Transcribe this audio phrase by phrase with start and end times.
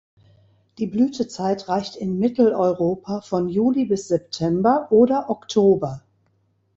[0.79, 6.01] Die Blütezeit reicht in Mitteleuropa von Juli bis September oder Oktober.